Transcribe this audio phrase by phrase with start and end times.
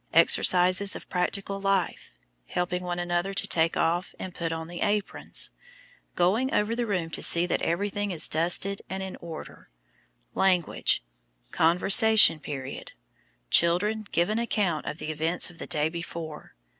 [0.15, 2.11] Exercises of practical life;
[2.47, 5.51] helping one another to take off and put on the aprons.
[6.15, 9.69] Going over the room to see that everything is dusted and in order.
[10.33, 11.03] Language:
[11.51, 12.93] Conversation period:
[13.51, 16.55] Children give an account of the events of the day before.